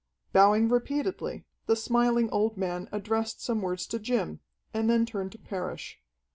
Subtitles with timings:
[0.33, 4.39] Bowing repeatedly, the smiling old man addressed some words to Jim,
[4.73, 5.99] and then turned to Parrish.